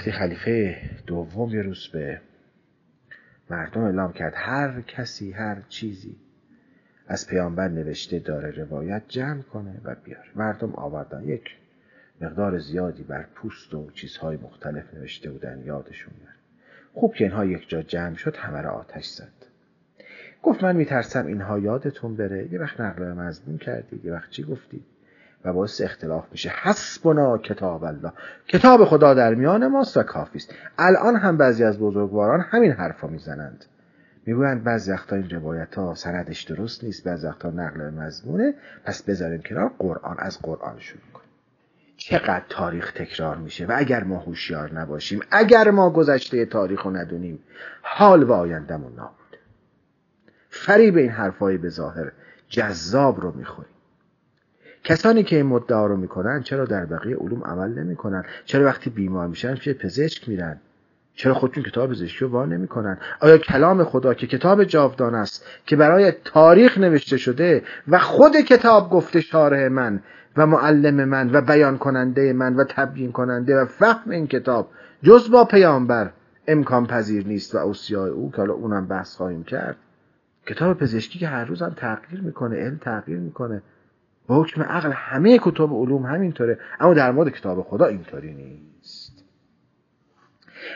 وقتی 0.09 0.19
خلیفه 0.19 0.81
دوم 1.07 1.51
یه 1.51 1.63
روز 1.63 1.89
به 1.93 2.21
مردم 3.51 3.81
اعلام 3.81 4.13
کرد 4.13 4.33
هر 4.37 4.81
کسی 4.81 5.33
هر 5.33 5.63
چیزی 5.69 6.17
از 7.07 7.27
پیامبر 7.27 7.69
نوشته 7.69 8.19
داره 8.19 8.51
روایت 8.51 9.03
جمع 9.09 9.43
کنه 9.43 9.81
و 9.85 9.95
بیاره. 10.05 10.29
مردم 10.35 10.73
آوردن. 10.75 11.25
یک 11.25 11.45
مقدار 12.21 12.59
زیادی 12.59 13.03
بر 13.03 13.27
پوست 13.35 13.75
و 13.75 13.91
چیزهای 13.91 14.37
مختلف 14.37 14.95
نوشته 14.95 15.31
بودن 15.31 15.63
یادشون 15.65 16.15
میاد. 16.21 16.35
خوب 16.95 17.15
که 17.15 17.25
اینها 17.25 17.45
یک 17.45 17.69
جا 17.69 17.83
جمع 17.83 18.15
شد 18.15 18.37
همه 18.37 18.61
را 18.61 18.71
آتش 18.71 19.07
زد. 19.07 19.33
گفت 20.43 20.65
من 20.65 20.77
میترسم 20.77 21.27
اینها 21.27 21.59
یادتون 21.59 22.17
بره. 22.17 22.53
یه 22.53 22.59
وقت 22.59 22.81
نقل 22.81 23.13
مزمون 23.13 23.59
کردید 23.59 24.05
یه 24.05 24.13
وقت 24.13 24.31
چی 24.31 24.43
گفتید؟ 24.43 24.85
و 25.45 25.53
باعث 25.53 25.81
اختلاف 25.81 26.25
میشه. 26.33 26.53
حسبنا 26.63 27.39
کتاب 27.39 27.85
الله. 27.85 28.13
کتاب 28.49 28.85
خدا 28.85 29.15
در 29.15 29.35
میان 29.35 29.67
ماست 29.67 29.97
و 29.97 30.03
کافی 30.03 30.39
است. 30.39 30.55
الان 30.79 31.17
هم 31.17 31.37
بعضی 31.37 31.65
از 31.65 31.79
بزرگواران 31.79 32.41
همین 32.41 32.73
حرفا 32.73 33.07
می‌زنند. 33.07 33.65
می‌گویند 34.27 34.65
بعضی 34.65 34.93
وقتا 34.93 35.17
این 35.17 35.31
روایت 35.31 35.75
ها 35.75 35.95
سندش 35.95 36.43
درست 36.43 36.85
نیست 36.85 37.05
بعضی 37.05 37.27
وقتا 37.27 37.51
نقل 37.51 37.91
مضمونه. 37.91 38.55
پس 38.85 39.03
بذاریم 39.03 39.43
کنار 39.43 39.71
قرآن 39.79 40.17
از 40.19 40.39
قرآن 40.43 40.79
شروع 40.79 41.03
کنیم. 41.13 41.29
چقدر 41.97 42.43
تاریخ 42.49 42.93
تکرار 42.93 43.37
میشه 43.37 43.67
و 43.67 43.73
اگر 43.77 44.05
ما 44.05 44.19
هوشیار 44.19 44.73
نباشیم 44.73 45.21
اگر 45.31 45.71
ما 45.71 45.91
گذشته 45.91 46.47
تاریخ 46.47 46.83
رو 46.83 46.91
ندونیم 46.91 47.39
حال 47.83 48.23
و 48.23 48.33
آیندهمون 48.33 48.93
نابود 48.95 49.39
فریب 50.51 50.97
این 50.97 51.11
حرفای 51.11 51.59
به 51.59 51.69
ظاهر 51.69 52.13
جذاب 52.49 53.21
رو 53.21 53.37
می‌خوریم. 53.37 53.73
کسانی 54.85 55.23
که 55.23 55.37
این 55.37 55.47
مدعا 55.47 55.87
رو 55.87 55.97
می‌کنن 55.97 56.43
چرا 56.43 56.65
در 56.65 56.87
بقیه 56.87 57.17
علوم 57.17 57.43
عمل 57.45 57.79
نمی‌کنن؟ 57.79 58.25
چرا 58.45 58.65
وقتی 58.65 58.91
بیمار 58.91 59.27
میشن 59.27 59.55
پیش 59.55 59.69
پزشک 59.75 60.29
میرن؟ 60.29 60.61
چرا 61.15 61.35
خودشون 61.35 61.65
کتاب 61.65 61.91
پزشکی 61.91 62.25
رو 62.25 62.31
وا 62.31 62.47
نمی‌کنن؟ 62.47 62.99
آیا 63.21 63.39
کلام 63.39 63.85
خدا 63.85 64.15
که 64.15 64.27
کتاب 64.27 64.65
جاودان 64.65 65.15
است 65.15 65.47
که 65.67 65.77
برای 65.77 66.13
تاریخ 66.25 66.79
نوشته 66.79 67.17
شده 67.17 67.63
و 67.89 67.99
خود 67.99 68.37
کتاب 68.37 68.91
گفته 68.91 69.21
شارح 69.21 69.69
من 69.69 70.03
و 70.37 70.47
معلم 70.47 71.05
من 71.05 71.31
و 71.33 71.41
بیان 71.41 71.79
کننده 71.79 72.33
من 72.33 72.57
و 72.57 72.65
تبیین 72.69 73.13
کننده 73.13 73.57
و 73.57 73.65
فهم 73.65 74.11
این 74.11 74.27
کتاب 74.27 74.71
جز 75.03 75.31
با 75.31 75.45
پیامبر 75.45 76.11
امکان 76.49 76.87
پذیر 76.87 77.27
نیست 77.27 77.55
و 77.55 77.59
اوصیای 77.59 78.11
او 78.11 78.31
که 78.31 78.37
حالا 78.37 78.55
اونم 78.55 78.87
بحث 78.87 79.17
خواهیم 79.17 79.45
کرد؟ 79.45 79.77
کتاب 80.47 80.79
پزشکی 80.79 81.19
که 81.19 81.29
هر 81.29 81.45
روز 81.45 81.63
هم 81.63 81.75
تغییر 81.77 82.21
می‌کنه 82.21 82.57
علم 82.57 82.79
تغییر 82.79 83.19
می‌کنه. 83.19 83.63
با 84.29 84.43
حکم 84.43 84.63
عقل 84.63 84.93
همه 84.93 85.39
کتاب 85.39 85.73
علوم 85.73 86.07
همینطوره. 86.07 86.59
اما 86.81 86.95
در 86.95 87.11
مورد 87.11 87.29
کتاب 87.33 87.63
خدا 87.63 87.87
اینطوری 87.87 88.35
نیست. 88.35 89.25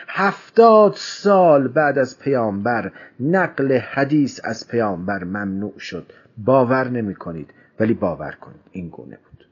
هفتاد 0.07 0.93
سال 0.95 1.67
بعد 1.67 1.97
از 1.97 2.19
پیامبر 2.19 2.91
نقل 3.19 3.77
حدیث 3.77 4.39
از 4.43 4.67
پیامبر 4.67 5.23
ممنوع 5.23 5.79
شد. 5.79 6.11
باور 6.37 6.89
نمی 6.89 7.15
کنید 7.15 7.53
ولی 7.79 7.93
باور 7.93 8.31
کنید. 8.31 8.61
این 8.71 8.89
گونه 8.89 9.17
بود. 9.17 9.47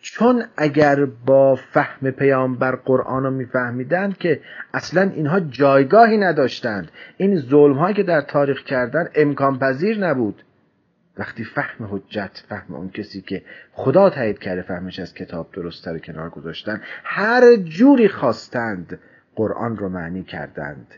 چون 0.00 0.44
اگر 0.56 1.04
با 1.04 1.54
فهم 1.54 2.10
پیامبر 2.10 2.76
قرآن 2.76 3.24
رو 3.24 3.30
میفهمیدند 3.30 4.18
که 4.18 4.40
اصلا 4.74 5.02
اینها 5.02 5.40
جایگاهی 5.40 6.18
نداشتند 6.18 6.90
این 7.16 7.36
ظلم 7.40 7.92
که 7.92 8.02
در 8.02 8.20
تاریخ 8.20 8.64
کردن 8.64 9.08
امکان 9.14 9.58
پذیر 9.58 9.98
نبود. 9.98 10.42
وقتی 11.18 11.44
فهم 11.44 11.84
حجت 11.90 12.44
فهم 12.48 12.74
اون 12.74 12.90
کسی 12.90 13.20
که 13.20 13.42
خدا 13.72 14.10
تایید 14.10 14.38
کرده 14.38 14.62
فهمش 14.62 14.98
از 14.98 15.14
کتاب 15.14 15.52
درست 15.52 15.88
رو 15.88 15.98
کنار 15.98 16.30
گذاشتن 16.30 16.82
هر 17.04 17.56
جوری 17.56 18.08
خواستند 18.08 18.98
قرآن 19.34 19.76
رو 19.76 19.88
معنی 19.88 20.22
کردند. 20.22 20.94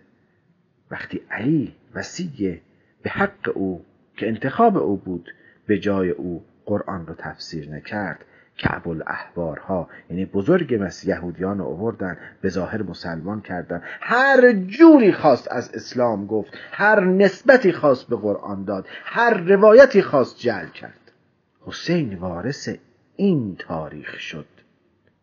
وقتی 0.90 1.20
علی 1.30 1.74
وسیع 1.94 2.60
به 3.02 3.10
حق 3.10 3.52
او 3.54 3.84
که 4.16 4.28
انتخاب 4.28 4.76
او 4.76 4.96
بود 4.96 5.34
به 5.66 5.78
جای 5.78 6.10
او 6.10 6.44
قرآن 6.64 7.06
رو 7.06 7.14
تفسیر 7.14 7.70
نکرد 7.70 8.24
کعب 8.60 8.88
الاحبارها 8.88 9.88
یعنی 10.10 10.24
بزرگ 10.24 10.74
مس 10.74 11.04
یهودیان 11.04 11.58
رو 11.58 11.64
آوردن 11.64 12.16
به 12.40 12.48
ظاهر 12.48 12.82
مسلمان 12.82 13.40
کردن. 13.40 13.82
هر 14.00 14.52
جوری 14.52 15.12
خواست 15.12 15.52
از 15.52 15.74
اسلام 15.74 16.26
گفت 16.26 16.52
هر 16.72 17.04
نسبتی 17.04 17.72
خواست 17.72 18.08
به 18.08 18.16
قرآن 18.16 18.64
داد 18.64 18.86
هر 19.04 19.34
روایتی 19.34 20.02
خواست 20.02 20.38
جل 20.38 20.66
کرد. 20.66 21.12
حسین 21.60 22.14
وارث 22.14 22.68
این 23.16 23.56
تاریخ 23.58 24.18
شد. 24.18 24.46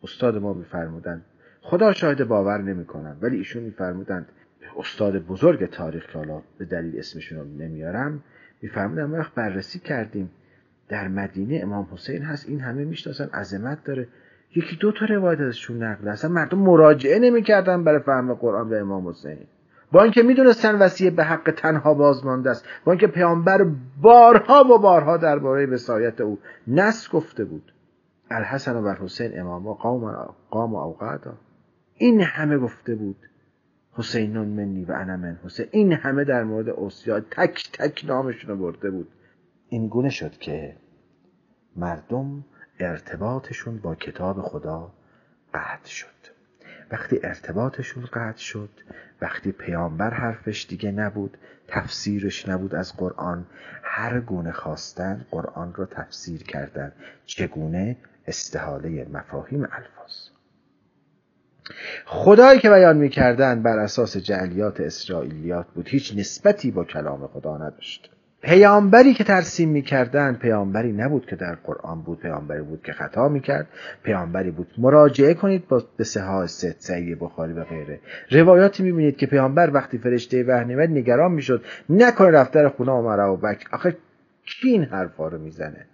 استاد 0.02 0.36
ما 0.36 0.52
میفرمودند 0.52 1.24
خدا 1.62 1.92
شاهد 1.92 2.28
باور 2.28 2.58
نمی‌کنن 2.58 3.16
ولی 3.20 3.36
ایشون 3.36 3.62
میفرمودند 3.62 4.28
استاد 4.76 5.18
بزرگ 5.18 5.70
تاریخ 5.70 6.12
که 6.12 6.18
حالا 6.18 6.42
به 6.58 6.64
دلیل 6.64 6.98
اسمشون 6.98 7.38
رو 7.38 7.44
نمیارم 7.44 8.22
میفرمودن 8.62 9.10
وقت 9.10 9.34
بررسی 9.34 9.78
کردیم. 9.78 10.30
در 10.88 11.08
مدینه 11.08 11.60
امام 11.62 11.88
حسین 11.92 12.22
هست 12.22 12.48
این 12.48 12.60
همه 12.60 12.84
می‌شناسن 12.84 13.24
عظمت 13.24 13.84
داره. 13.84 14.08
یکی 14.56 14.76
دو 14.76 14.92
تا 14.92 15.06
روایت 15.06 15.40
ازشون 15.40 15.82
نقل 15.82 16.08
اصلا 16.08 16.30
مردم 16.30 16.58
مراجعه 16.58 17.18
نمی‌کردن 17.18 17.84
برای 17.84 18.00
فهم 18.00 18.34
قرآن 18.34 18.68
به 18.68 18.80
امام 18.80 19.08
حسین. 19.08 19.38
با 19.92 20.02
اینکه 20.02 20.22
می‌دونستن 20.22 20.74
وصیه 20.74 21.10
به 21.10 21.24
حق 21.24 21.54
تنها 21.56 21.94
بازمانده 21.94 22.50
است 22.50 22.66
با 22.84 22.92
اینکه 22.92 23.06
پیامبر 23.06 23.66
بارها 24.02 24.64
و 24.64 24.78
بارها 24.78 25.16
درباره 25.16 25.66
وصایت 25.66 26.20
او 26.20 26.38
نس 26.66 27.10
گفته 27.10 27.44
بود. 27.44 27.72
الحسن 28.30 28.76
و 28.76 28.94
حسین 28.94 29.40
امام 29.40 29.72
قام 29.72 30.14
قام 30.50 30.74
و 30.74 30.76
اوقاتا 30.76 31.34
این 31.94 32.20
همه 32.20 32.58
گفته 32.58 32.94
بود 32.94 33.16
حسینون 33.92 34.48
منی 34.48 34.84
و 34.84 34.92
انا 34.92 35.16
من 35.16 35.38
حسین. 35.44 35.66
این 35.70 35.92
همه 35.92 36.24
در 36.24 36.44
مورد 36.44 36.68
اوسیا 36.68 37.20
تک 37.20 37.70
تک 37.72 38.04
نامشون 38.08 38.50
رو 38.50 38.56
برده 38.56 38.90
بود. 38.90 39.08
این 39.68 39.88
گونه 39.88 40.10
شد 40.10 40.38
که 40.38 40.76
مردم 41.76 42.44
ارتباطشون 42.80 43.78
با 43.78 43.94
کتاب 43.94 44.42
خدا 44.42 44.92
قطع 45.54 45.88
شد. 45.88 46.06
وقتی 46.90 47.20
ارتباطشون 47.22 48.04
قطع 48.12 48.38
شد 48.38 48.70
وقتی 49.20 49.52
پیامبر 49.52 50.10
حرفش 50.14 50.66
دیگه 50.68 50.90
نبود 50.90 51.38
تفسیرش 51.68 52.48
نبود 52.48 52.74
از 52.74 52.96
قرآن 52.96 53.46
هر 53.82 54.20
گونه 54.20 54.52
خواستن 54.52 55.26
قرآن 55.30 55.74
رو 55.74 55.86
تفسیر 55.86 56.42
کردن. 56.42 56.92
چگونه؟ 57.26 57.96
استحاله 58.26 59.08
مفاهیم 59.12 59.62
الفاظ. 59.62 60.28
خدایی 62.06 62.60
که 62.60 62.70
بیان 62.70 62.96
می‌کردن 62.96 63.62
بر 63.62 63.78
اساس 63.78 64.16
جعلیات 64.16 64.80
اسرائیلیات 64.80 65.66
بود 65.66 65.88
هیچ 65.88 66.14
نسبتی 66.16 66.70
با 66.70 66.84
کلام 66.84 67.26
خدا 67.26 67.58
نداشت. 67.58 68.10
پیامبری 68.42 69.14
که 69.14 69.24
ترسیم 69.24 69.68
می‌کردن 69.68 70.34
پیامبری 70.34 70.92
نبود 70.92 71.26
که 71.26 71.36
در 71.36 71.54
قرآن 71.54 72.02
بود 72.02 72.20
پیامبری 72.20 72.62
بود 72.62 72.82
که 72.82 72.92
خطا 72.92 73.28
می‌کرد 73.28 73.66
پیامبری 74.02 74.50
بود. 74.50 74.66
مراجعه 74.78 75.34
کنید 75.34 75.68
با 75.68 75.82
به 75.96 76.04
سها 76.04 76.46
ست 76.46 76.80
سعی 76.80 77.14
بخاری 77.14 77.52
و 77.52 77.64
غیره. 77.64 78.00
روایاتی 78.30 78.82
می‌بینید 78.82 79.16
که 79.16 79.26
پیامبر 79.26 79.70
وقتی 79.70 79.98
فرشته 79.98 80.44
وحی 80.44 80.74
نگران 80.74 81.32
می‌شد. 81.32 81.64
نکنه 81.90 82.30
رفتر 82.30 82.68
خونه 82.68 82.90
عمر 82.90 83.28
و 83.28 83.36
بک 83.36 83.66
آخه 83.72 83.96
کی 84.44 84.68
این 84.68 84.84
حرفا 84.84 85.28
رو 85.28 85.38
می‌زنه؟ 85.38 85.86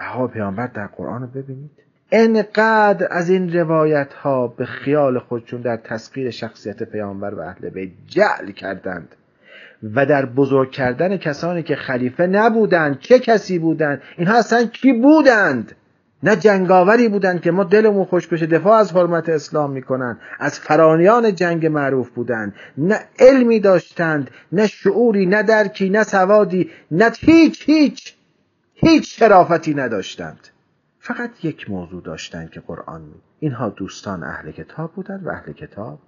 آقا 0.00 0.26
پیامبر 0.26 0.66
در 0.66 0.86
قرآن 0.86 1.22
رو 1.22 1.28
ببینید. 1.28 1.70
انقدر 2.12 3.08
از 3.10 3.30
این 3.30 3.52
روایت 3.52 4.14
ها 4.14 4.46
به 4.46 4.64
خیال 4.64 5.18
خودشون 5.18 5.60
در 5.60 5.76
تسخیر 5.76 6.30
شخصیت 6.30 6.82
پیامبر 6.82 7.34
و 7.34 7.40
اهل 7.40 7.68
بیت 7.68 7.90
جعل 8.06 8.50
کردند. 8.50 9.08
و 9.94 10.06
در 10.06 10.26
بزرگ 10.26 10.70
کردن 10.70 11.16
کسانی 11.16 11.62
که 11.62 11.76
خلیفه 11.76 12.26
نبودند 12.26 12.98
چه 12.98 13.18
کسی 13.18 13.58
بودند؟ 13.58 14.02
اینها 14.18 14.38
اصلا 14.38 14.64
کی 14.64 14.92
بودند؟ 14.92 15.72
نه 16.22 16.36
جنگاوری 16.36 17.08
بودند 17.08 17.40
که 17.40 17.50
ما 17.50 17.64
دلمون 17.64 18.04
خوش 18.04 18.26
بشه 18.26 18.46
دفاع 18.46 18.78
از 18.78 18.92
حرمت 18.92 19.28
اسلام 19.28 19.70
می‌کنند 19.70 20.20
از 20.38 20.58
فرانیان 20.60 21.34
جنگ 21.34 21.66
معروف 21.66 22.10
بودند. 22.10 22.54
نه 22.78 23.00
علمی 23.18 23.60
داشتند 23.60 24.30
نه 24.52 24.66
شعوری 24.66 25.26
نه 25.26 25.42
درکی 25.42 25.90
نه 25.90 26.02
سوادی 26.02 26.70
نه 26.90 27.10
هیچ 27.20 27.68
هیچ 27.68 28.14
هیچ 28.74 29.18
شرافتی 29.18 29.74
نداشتند. 29.74 30.48
فقط 30.98 31.44
یک 31.44 31.70
موضوع 31.70 32.02
داشتند 32.02 32.50
که 32.50 32.60
قرآن 32.60 33.02
اینها 33.40 33.68
دوستان 33.68 34.22
اهل 34.22 34.50
کتاب 34.50 34.92
بودند 34.92 35.26
و 35.26 35.28
اهل 35.28 35.52
کتاب 35.52 35.98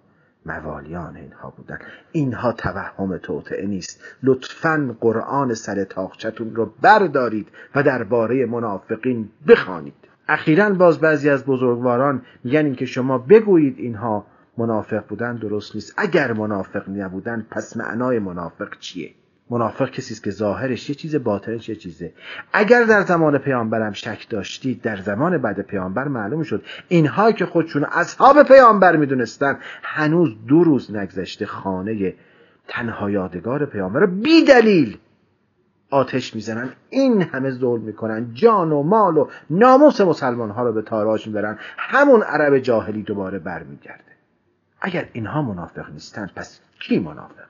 موالیان 0.46 1.16
اینها 1.16 1.50
بودند. 1.56 1.80
اینها 2.12 2.52
توهم 2.52 3.16
توطعه 3.16 3.66
نیست. 3.66 4.00
لطفا 4.22 4.96
قرآن 5.00 5.54
سر 5.54 5.84
تاخچتون 5.84 6.54
رو 6.54 6.72
بردارید 6.82 7.48
و 7.74 7.82
درباره 7.82 8.46
منافقین 8.46 9.30
بخوانید. 9.48 9.94
اخیرا 10.28 10.70
باز 10.70 11.00
بعضی 11.00 11.30
از 11.30 11.44
بزرگواران 11.44 12.22
میگن 12.44 12.64
اینکه 12.64 12.86
شما 12.86 13.18
بگویید 13.18 13.78
اینها 13.78 14.26
منافق 14.58 15.06
بودن 15.06 15.36
درست 15.36 15.74
نیست. 15.74 15.94
اگر 15.96 16.32
منافق 16.32 16.88
نبودن 16.88 17.46
پس 17.50 17.76
معنای 17.76 18.18
منافق 18.18 18.78
چیه؟ 18.78 19.14
منافق 19.50 19.90
کسی 19.90 20.14
است 20.14 20.24
که 20.24 20.30
ظاهرش 20.30 20.90
یه 20.90 20.94
چیز 20.94 21.16
باطنش 21.16 21.68
یه 21.68 21.76
چیزه. 21.76 22.12
اگر 22.52 22.84
در 22.84 23.02
زمان 23.02 23.38
پیامبرم 23.38 23.92
شک 23.92 24.28
داشتید 24.28 24.82
در 24.82 24.96
زمان 24.96 25.38
بعد 25.38 25.60
پیامبر 25.60 26.08
معلوم 26.08 26.42
شد 26.42 26.64
اینها 26.88 27.32
که 27.32 27.46
خودشون 27.46 27.84
اصحاب 27.84 28.42
پیامبر 28.42 28.96
می‌دونستن 28.96 29.58
هنوز 29.82 30.30
دو 30.48 30.64
روز 30.64 30.94
نگذشته 30.94 31.46
خانه 31.46 32.14
تنها 32.68 33.10
یادگار 33.10 33.66
پیامبر 33.66 34.00
رو 34.00 34.06
بی 34.06 34.44
دلیل 34.44 34.98
آتش 35.90 36.34
می‌زنن. 36.34 36.72
این 36.90 37.22
همه 37.22 37.50
ظلم 37.50 37.82
می‌کنن. 37.82 38.30
جان 38.34 38.72
و 38.72 38.82
مال 38.82 39.16
و 39.16 39.28
ناموس 39.50 40.00
مسلمان 40.00 40.50
ها 40.50 40.62
رو 40.62 40.72
به 40.72 40.82
تاراج 40.82 41.26
می‌برن. 41.26 41.58
همون 41.78 42.22
عرب 42.22 42.58
جاهلی 42.58 43.02
دوباره 43.02 43.38
برمیگرده. 43.38 44.02
اگر 44.80 45.08
اینها 45.12 45.42
منافق 45.42 45.90
نیستند 45.90 46.30
پس 46.36 46.60
کی 46.80 46.98
منافقه 46.98 47.45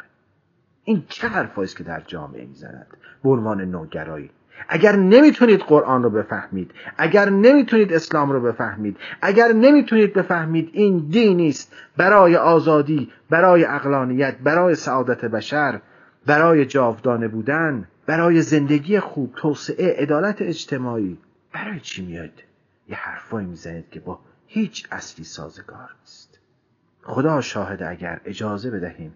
این 0.88 1.04
چه 1.08 1.28
حرفایی 1.28 1.68
که 1.68 1.84
در 1.84 2.02
جامعه 2.06 2.46
می‌زند؟ 2.46 2.86
به 3.22 3.30
عنوان 3.30 3.60
نوگرایی. 3.60 4.30
اگر 4.68 4.96
نمی‌تونید 4.96 5.60
قرآن 5.60 6.02
رو 6.02 6.10
بفهمید 6.10 6.70
اگر 6.98 7.30
نمی‌تونید 7.30 7.92
اسلام 7.92 8.32
رو 8.32 8.40
بفهمید 8.40 8.96
اگر 9.22 9.52
نمی‌تونید 9.52 10.12
بفهمید 10.14 10.70
این 10.72 10.98
دینی 10.98 11.48
است 11.48 11.72
برای 11.96 12.36
آزادی 12.36 13.12
برای 13.30 13.64
اقلانیت 13.64 14.36
برای 14.38 14.74
سعادت 14.74 15.24
بشر 15.24 15.80
برای 16.26 16.66
جاودانه 16.66 17.28
بودن 17.28 17.88
برای 18.06 18.42
زندگی 18.42 19.00
خوب 19.00 19.34
توسعه 19.36 20.02
عدالت 20.02 20.42
اجتماعی 20.42 21.18
برای 21.52 21.80
چی 21.80 22.06
میاد 22.06 22.42
یه 22.88 22.96
حرفایی 22.96 23.46
می‌زنید 23.46 23.90
که 23.90 24.00
با 24.00 24.18
هیچ 24.46 24.88
اصلی 24.92 25.24
سازگار 25.24 25.94
نیست. 26.00 26.38
خدا 27.02 27.40
شاهد 27.40 27.82
اگر 27.82 28.20
اجازه 28.24 28.70
بدهیم 28.70 29.12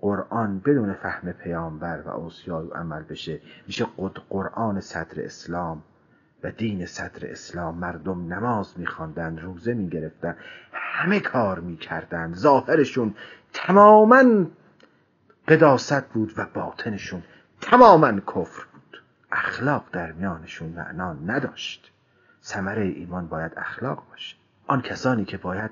قرآن 0.00 0.58
بدون 0.58 0.92
فهم 0.92 1.32
پیامبر 1.32 2.00
و 2.00 2.08
اوصیای 2.08 2.68
عمل 2.74 3.02
بشه 3.02 3.40
میشه 3.66 3.86
قد 3.98 4.16
قرآن 4.28 4.80
صدر 4.80 5.24
اسلام 5.24 5.82
و 6.42 6.50
دین 6.50 6.86
صدر 6.86 7.30
اسلام. 7.30 7.78
مردم 7.78 8.32
نماز 8.32 8.78
میخواندن 8.78 9.38
روزه 9.38 9.74
می‌گرفتن 9.74 10.36
همه 10.72 11.20
کار 11.20 11.60
می‌کردن. 11.60 12.34
ظاهرشون 12.34 13.14
تماما 13.52 14.46
قداست 15.48 16.08
بود 16.08 16.32
و 16.36 16.46
باطنشون 16.54 17.22
تماما 17.60 18.20
کفر 18.20 18.64
بود. 18.72 19.02
اخلاق 19.32 19.84
در 19.92 20.12
میانشون 20.12 20.68
معنا 20.68 21.12
نداشت. 21.12 21.92
ثمره 22.42 22.82
ایمان 22.82 23.26
باید 23.26 23.52
اخلاق 23.56 24.02
باشه. 24.10 24.36
آن 24.66 24.82
کسانی 24.82 25.24
که 25.24 25.36
باید 25.36 25.70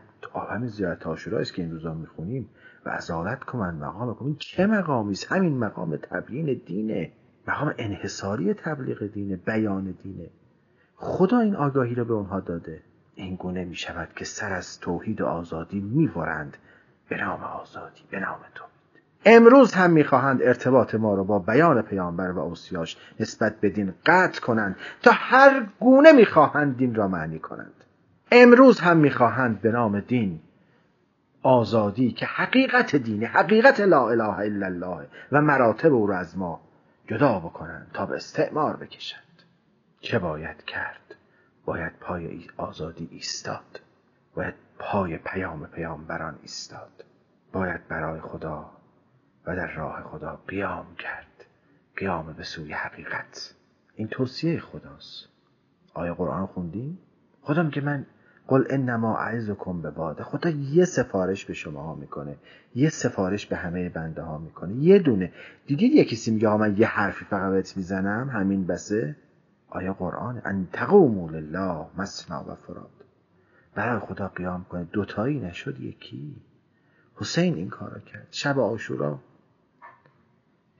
همین 0.51 0.69
زیارت 0.69 1.07
است 1.07 1.55
که 1.55 1.63
این 1.63 1.71
روزا 1.71 1.95
می‌خونیم 1.95 2.49
و 2.87 2.89
ازالت 2.89 3.45
کنن 3.45 3.75
مقام 3.75 4.15
کنن 4.15 4.37
چه 4.39 4.67
مقامی 4.67 5.13
است؟ 5.13 5.33
همین 5.33 5.59
مقام 5.59 5.97
تبیین 5.97 6.61
دینه 6.67 7.13
مقام 7.49 7.75
انحصاری 7.79 8.55
تبلیغ 8.55 9.07
دینه 9.07 9.37
بیان 9.37 9.95
دینه 10.03 10.31
خدا 10.97 11.39
این 11.39 11.57
آگاهی 11.57 11.95
را 11.95 12.05
به 12.05 12.13
اونها 12.13 12.41
داده. 12.41 12.83
این 13.15 13.35
گونه 13.35 13.65
می 13.65 13.75
شود 13.75 14.09
که 14.17 14.25
سر 14.25 14.53
از 14.53 14.81
توحید 14.81 15.21
و 15.21 15.27
آزادی 15.27 15.81
می‌برند 15.81 16.57
به 17.09 17.17
نام 17.17 17.43
آزادی 17.43 18.03
به 18.11 18.21
نام 18.21 18.39
توحید. 18.55 18.73
امروز 19.25 19.75
هم 19.75 19.91
می‌خواهند 19.91 20.43
ارتباط 20.43 20.95
ما 20.95 21.15
را 21.15 21.25
با 21.25 21.39
بیان 21.39 21.83
پیامبر 21.83 22.31
و 22.31 22.39
اوسیاش 22.39 22.97
نسبت 23.21 23.61
به 23.61 23.71
دین 23.71 23.95
قطع 24.07 24.41
کنند 24.41 24.77
تا 25.03 25.11
هر 25.15 25.67
گونه 25.81 26.13
می‌خواهند 26.13 26.77
دین 26.77 26.95
را 26.95 27.09
معنی 27.09 27.39
کنند. 27.39 27.85
امروز 28.33 28.81
هم 28.81 28.97
می‌خواهند 28.97 29.61
به 29.61 29.71
نام 29.71 30.01
دین 30.01 30.41
آزادی 31.43 32.13
که 32.13 32.27
حقیقت 32.27 32.97
دینه 32.97 33.27
حقیقت 33.27 33.81
لا 33.81 34.09
اله 34.09 34.39
الا 34.39 34.67
الله 34.67 35.09
و 35.33 35.41
مراتب 35.41 35.93
او 35.93 36.07
را 36.07 36.19
از 36.19 36.39
ما 36.39 36.61
جدا 37.07 37.39
بکنند 37.39 37.91
تا 37.95 38.07
به 38.07 38.17
استعمار 38.17 38.77
بکشند. 38.77 39.43
چه 40.01 40.19
باید 40.19 40.65
کرد؟ 40.65 41.15
باید 41.65 41.93
پای 42.01 42.47
آزادی 42.57 43.09
ایستاد. 43.13 43.81
باید 44.35 44.55
پای 44.79 45.19
پیام 45.19 45.67
پیامبران 45.67 46.39
ایستاد. 46.43 47.05
باید 47.53 47.89
برای 47.89 48.21
خدا 48.21 48.71
و 49.47 49.57
در 49.57 49.75
راه 49.75 50.03
خدا 50.03 50.41
قیام 50.49 50.95
کرد. 50.95 51.45
قیام 51.97 52.33
به 52.33 52.43
سوی 52.43 52.73
حقیقت. 52.73 53.55
این 53.95 54.09
توصیه 54.09 54.61
خداست. 54.61 55.29
آیا 55.95 56.15
قرآن 56.15 56.47
خوندیم؟ 56.47 56.99
خودم 57.41 57.71
که 57.71 57.81
من 57.81 58.07
قل 58.47 58.65
انما 58.71 59.19
اعزکم 59.19 59.83
به 59.83 59.91
باده 59.91 60.25
خدا 60.25 60.51
یه 60.51 60.85
سفارش 60.85 61.45
به 61.45 61.55
شما 61.55 61.83
ها 61.83 61.95
می‌کنه 61.95 62.37
یه 62.75 62.91
سفارش 62.91 63.47
به 63.47 63.57
همه 63.57 63.89
بنده 63.89 64.23
ها 64.23 64.39
می‌کنه. 64.39 64.75
یه 64.75 64.99
دونه. 64.99 65.33
دیدید 65.67 65.93
یه 65.93 66.05
کسی 66.05 66.31
میگه 66.31 66.57
من 66.57 66.77
یه 66.77 66.87
حرفی 66.87 67.25
فقط 67.25 67.77
می‌زنم 67.77 68.29
همین 68.29 68.67
بسه. 68.67 69.17
آیا 69.69 69.93
قرآن؟ 69.93 70.43
ان 70.45 70.69
تقوموا 70.73 71.31
لله 71.31 71.87
مسنا 71.97 72.45
و 72.49 72.55
فراد. 72.55 72.91
برای 73.75 73.99
خدا 74.01 74.29
قیام 74.29 74.65
کنه 74.65 74.85
دوتایی 74.85 75.41
نشد 75.41 75.81
یکی. 75.81 76.37
حسین 77.15 77.55
این 77.55 77.69
کارو 77.69 78.01
کرد. 78.01 78.27
شب 78.31 78.59
آشورا 78.59 79.19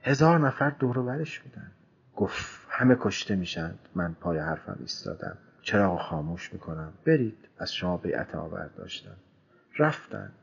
هزار 0.01 0.39
نفر 0.39 0.69
دور 0.69 1.01
برش 1.01 1.39
بودن. 1.39 1.71
گفت 2.15 2.67
همه 2.69 2.97
کشته 2.99 3.35
میشن. 3.35 3.73
من 3.95 4.13
پای 4.13 4.37
حرفم 4.37 4.77
ایستادم. 4.79 5.37
چراغ 5.63 6.01
خاموش 6.01 6.53
می‌کنم؟ 6.53 6.93
برید. 7.05 7.37
از 7.57 7.73
شما 7.73 7.97
بیعت 7.97 8.35
آور 8.35 8.69
داشتم. 8.77 9.15
رفتند. 9.79 10.33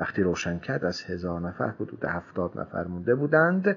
وقتی 0.00 0.22
روشن 0.22 0.58
کرد 0.58 0.84
از 0.84 1.02
هزار 1.02 1.40
نفر 1.40 1.68
حدود 1.68 2.04
هفتاد 2.04 2.58
نفر 2.60 2.84
مونده 2.84 3.14
بودند 3.14 3.76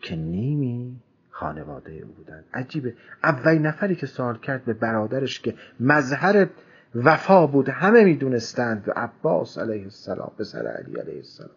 که 0.00 0.16
نیمی 0.16 1.00
خانواده 1.30 1.92
او 1.92 2.12
بودند. 2.12 2.44
عجیبه. 2.54 2.94
اولین 3.24 3.66
نفری 3.66 3.94
که 3.94 4.06
سوال 4.06 4.38
کرد 4.38 4.64
به 4.64 4.72
برادرش 4.72 5.40
که 5.40 5.54
مظهر 5.80 6.48
وفا 6.94 7.46
بود 7.46 7.68
همه 7.68 8.04
می‌دونستند 8.04 8.88
و 8.88 8.92
عباس 8.96 9.58
علیه 9.58 9.82
السلام 9.82 10.32
پسر 10.38 10.66
علی 10.66 11.00
علیه 11.00 11.16
السلام. 11.16 11.50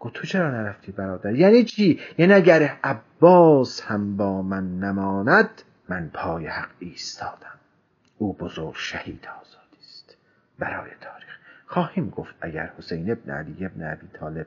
گفت 0.00 0.14
تو 0.14 0.26
چرا 0.26 0.50
نرفتی 0.50 0.92
برادر؟ 0.92 1.34
یعنی 1.34 1.64
چی؟ 1.64 2.00
یعنی 2.18 2.32
اگر 2.32 2.78
عباس 2.84 3.80
هم 3.80 4.16
با 4.16 4.42
من 4.42 4.78
نماند 4.78 5.50
من 5.88 6.10
پای 6.14 6.46
حق 6.46 6.70
ایستادم. 6.78 7.58
او 8.18 8.32
بزرگ 8.32 8.74
شهید 8.74 9.28
آزادی 9.40 9.78
است 9.80 10.16
برای 10.58 10.90
تاریخ. 11.00 11.38
خواهیم 11.66 12.10
گفت 12.10 12.34
اگر 12.40 12.72
حسین 12.78 13.10
ابن 13.10 13.30
علی 13.30 13.64
ابن 13.64 13.92
ابی 13.92 14.08
طالب 14.08 14.46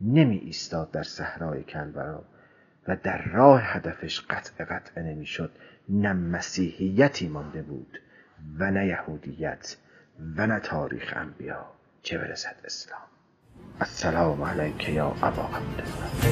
نمی 0.00 0.36
ایستاد 0.36 0.90
در 0.90 1.02
صحرای 1.02 1.62
کلبرا 1.62 2.24
و 2.88 2.96
در 2.96 3.22
راه 3.22 3.62
هدفش 3.64 4.20
قطع 4.20 4.64
قطع 4.64 5.00
نمی‌شد 5.00 5.50
نه 5.88 6.12
مسیحیتی 6.12 7.28
مانده 7.28 7.62
بود 7.62 7.98
و 8.58 8.70
نه 8.70 8.86
یهودیت 8.86 9.76
و 10.36 10.46
نه 10.46 10.60
تاریخ 10.60 11.12
انبیا. 11.16 11.66
چه 12.02 12.18
برسد 12.18 12.56
اسلام؟ 12.64 13.00
السلام 13.80 14.42
علیک 14.42 14.88
یا 14.88 15.06
ابا 15.06 15.42
عبدالله. 15.42 16.22